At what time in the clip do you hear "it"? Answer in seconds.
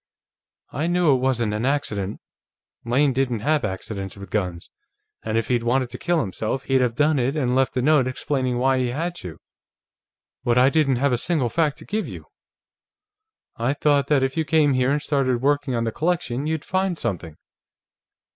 1.13-1.19, 7.19-7.35